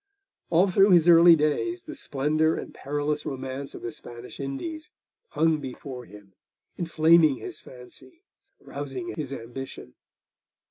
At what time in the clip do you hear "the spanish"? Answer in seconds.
3.83-4.39